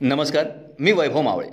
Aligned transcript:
नमस्कार 0.00 0.46
मी 0.78 0.92
वैभव 0.92 1.20
मावळे. 1.20 1.48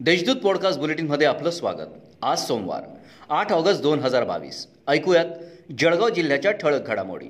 देशदूत 0.00 0.36
पॉडकास्ट 0.36 0.80
बुलेटिनमध्ये 0.80 1.26
आपलं 1.26 1.50
स्वागत. 1.50 1.86
आज 2.22 2.38
सोमवार 2.38 2.82
आठ 3.28 3.52
ऑगस्ट 3.52 3.82
दोन 3.82 3.98
हजार 3.98 4.24
बावीस. 4.24 4.66
ऐकूयात 4.88 5.26
जळगाव 5.78 6.08
जिल्ह्याच्या 6.08 6.52
ठळक 6.52 6.86
घडामोडी. 6.86 7.26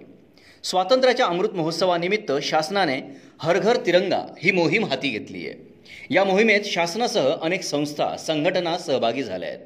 स्वातंत्र्याच्या 0.62 1.26
अमृत 1.26 1.48
महोत्सवानिमित्त 1.54 2.32
शासनाने 2.42 3.16
हर 3.38 3.58
घर 3.58 3.76
तिरंगा 3.86 4.34
ही 4.38 4.50
मोहीम 4.50 4.84
हाती 4.84 5.08
घेतली 5.08 5.46
आहे. 5.46 5.74
या 6.10 6.24
मोहिमेत 6.24 6.60
शासनासह 6.64 7.36
अनेक 7.42 7.62
संस्था 7.62 8.16
संघटना 8.16 8.78
सहभागी 8.78 9.22
झाल्या 9.22 9.48
आहेत. 9.48 9.60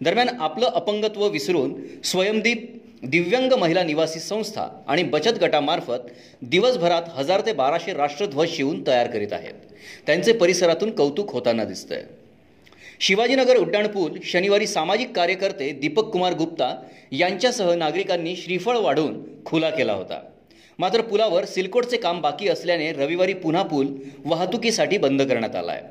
दरम्यान 0.00 0.28
आपलं 0.40 0.66
अपंगत्व 0.66 1.26
विसरून 1.26 1.74
स्वयंदीप 2.04 2.81
दिव्यांग 3.02 3.52
महिला 3.52 3.82
निवासी 3.82 4.20
संस्था 4.20 4.68
आणि 4.86 5.02
बचत 5.02 5.38
गटामार्फत 5.40 6.10
दिवसभरात 6.42 7.02
हजार 7.14 7.40
ते 7.46 7.52
बाराशे 7.52 7.92
राष्ट्रध्वज 7.92 8.48
शिवून 8.48 8.82
तयार 8.86 9.06
करीत 9.06 9.32
आहेत. 9.32 9.54
त्यांचे 10.06 10.32
परिसरातून 10.32 10.90
कौतुक 10.90 11.32
होताना 11.32 11.64
दिसतंय. 11.64 12.02
शिवाजीनगर 13.00 13.56
उड्डाणपूल 13.56 14.18
शनिवारी 14.24 14.66
सामाजिक 14.66 15.14
कार्यकर्ते 15.16 15.70
दीपक 15.72 16.10
कुमार 16.10 16.34
गुप्ता 16.34 16.74
यांच्यासह 17.12 17.74
नागरिकांनी 17.74 18.36
श्रीफळ 18.36 18.76
वाढून 18.76 19.22
खुला 19.44 19.70
केला 19.70 19.92
होता. 19.92 20.20
मात्र 20.78 21.00
पुलावर 21.00 21.44
सिलकोटचे 21.44 21.96
काम 21.96 22.20
बाकी 22.20 22.48
असल्याने 22.48 22.92
रविवारी 22.92 23.34
पुन्हा 23.34 23.62
पूल 23.62 23.86
वाहतुकीसाठी 24.24 24.98
बंद 24.98 25.22
करण्यात 25.22 25.56
आला 25.56 25.72
आहे 25.72 25.82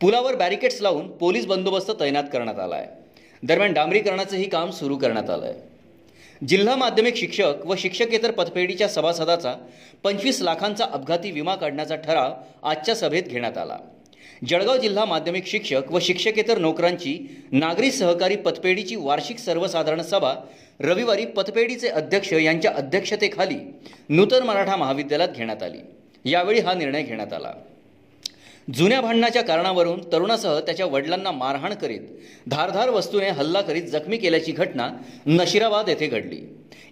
पुलावर 0.00 0.34
बॅरिकेड्स 0.34 0.80
लावून 0.82 1.08
पोलीस 1.08 1.46
बंदोबस्त 1.46 1.90
तैनात 2.00 2.24
करण्यात 2.32 2.58
आला 2.58 2.76
आहे 2.76 3.46
दरम्यान 3.46 3.72
डांबरीकरणाचंही 3.72 4.48
काम 4.48 4.70
सुरू 4.70 4.96
करण्यात 4.96 5.30
आलं 5.30 5.46
आहे 5.46 5.54
जिल्हा 6.48 6.76
माध्यमिक 6.76 7.16
शिक्षक 7.16 7.54
व 7.64 7.74
शिक्षकेतर 7.78 8.30
पतपेढीच्या 8.30 8.88
सभासदाचा 8.88 9.54
पंचवीस 10.02 10.40
लाखांचा 10.40 10.84
अपघाती 10.84 11.30
विमा 11.30 11.54
काढण्याचा 11.54 11.96
ठराव 11.96 12.32
आजच्या 12.62 12.94
सभेत 12.94 13.22
घेण्यात 13.22 13.58
आला. 13.58 13.76
जळगाव 14.48 14.76
जिल्हा 14.76 15.04
माध्यमिक 15.04 15.46
शिक्षक 15.46 15.82
व 15.90 15.98
शिक्षकेतर 16.00 16.58
नोकरांची 16.58 17.18
नागरी 17.52 17.90
सहकारी 17.90 18.36
पतपेढीची 18.36 18.96
वार्षिक 18.96 19.38
सर्वसाधारण 19.38 20.02
सभा 20.02 20.34
रविवारी 20.80 21.26
पतपेढीचे 21.26 21.88
अध्यक्ष 21.88 22.32
यांच्या 22.32 22.72
अध्यक्षतेखाली 22.74 23.58
नूतन 24.08 24.42
मराठा 24.42 24.76
महाविद्यालयात 24.76 25.28
घेण्यात 25.28 25.62
आली. 25.62 25.78
यावेळी 26.24 26.60
हा 26.60 26.74
निर्णय 26.74 27.02
घेण्यात 27.02 27.32
आला. 27.32 27.52
जुन्या 28.68 29.00
भांडणाच्या 29.00 29.42
कारणावरून 29.42 30.00
तरुणासह 30.12 30.58
त्याच्या 30.60 30.86
वडिलांना 30.86 31.30
मारहाण 31.30 31.72
करीत 31.74 32.00
धारधार 32.48 32.88
वस्तूने 32.90 33.28
हल्ला 33.28 33.60
करीत 33.60 33.82
जखमी 33.82 34.16
केल्याची 34.16 34.52
घटना 34.52 34.88
नशिराबाद 35.26 35.88
येथे 35.88 36.06
घडली. 36.06 36.40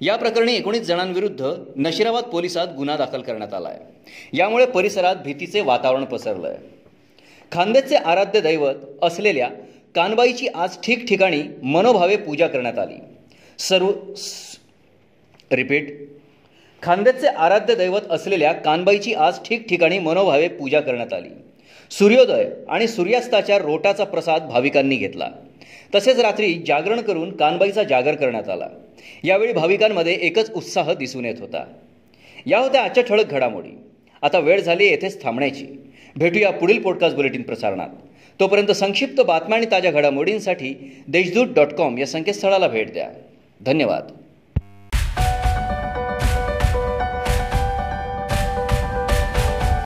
या 0.01 0.17
प्रकरणी 0.17 0.55
एकोणीस 0.55 0.83
जणांविरुद्ध 0.83 1.53
नशिराबाद 1.77 2.25
पोलिसात 2.25 2.69
गुन्हा 2.77 2.97
दाखल 2.97 3.23
करण्यात 3.23 3.55
आला 3.55 3.69
आहे 3.69 4.37
यामुळे 4.39 4.67
परिसरात 4.67 5.17
भीतीचे 5.17 5.61
वातावरण 5.61 6.05
पसरलं 6.05 6.49
आहे 6.49 6.57
खांदेचे 7.53 7.97
आराध्य 7.97 8.41
दैवत 8.41 8.75
असलेल्या 9.03 9.49
कानबाईची 9.95 10.47
आज 10.47 10.77
ठिकठिकाणी 10.85 11.43
मनोभावे 11.63 12.17
पूजा 12.17 12.47
करण्यात 12.47 12.79
आली. 12.79 12.97
सर्व 13.59 13.91
रिपीट. 15.53 15.93
खांदेचे 16.83 17.27
आराध्य 17.27 17.75
दैवत 17.75 18.11
असलेल्या 18.11 18.53
कानबाईची 18.55 19.15
आज 19.15 19.39
ठिकठिकाणी 19.45 19.99
मनोभावे 19.99 20.49
पूजा 20.49 20.81
करण्यात 20.81 21.13
आली. 21.13 21.29
सूर्योदय 21.91 22.49
आणि 22.69 22.89
सूर्यास्ताच्या 22.89 23.59
रोटाचा 23.59 24.05
प्रसाद 24.05 24.43
भाविकांनी 24.43 24.97
घेतला. 24.97 25.29
तसेच 25.95 26.19
रात्री 26.19 26.55
जागरण 26.67 27.01
करून 27.01 27.37
कानबाईचा 27.37 27.83
जागर 27.83 28.15
करण्यात 28.15 28.49
आला. 28.49 28.69
यावेळी 29.25 29.53
भाविकांमध्ये 29.53 30.19
एकच 30.21 30.51
उत्साह 30.51 30.93
दिसून 30.93 31.25
येत 31.25 31.35
होता. 31.39 31.65
या 32.47 32.59
होत्या 32.59 32.83
आजच्या 32.83 33.05
ठळक 33.05 33.27
घडामोडी. 33.27 33.79
आता 34.23 34.39
वेळ 34.39 34.61
झाली 34.61 34.85
येथेच 34.85 35.23
थांबण्याची. 35.23 35.67
भेटूया 36.17 36.51
पुढील 36.51 36.83
पॉडकास्ट 36.83 37.17
बुलेटिन 37.17 37.43
प्रसारणात. 37.43 37.89
तोपर्यंत 38.41 38.71
संक्षिप्त 38.71 39.21
बातम्या 39.21 39.59
आणि 39.59 39.67
ताज्या 39.71 39.91
घडामोडींसाठी 39.91 40.97
देशदूत 41.09 41.47
डॉट 41.47 41.73
कॉम 41.73 41.99
या 41.99 42.07
संकेतस्थळाला 42.07 42.69
भेट 42.69 42.93
द्या. 42.93 43.09
धन्यवाद. 43.61 44.11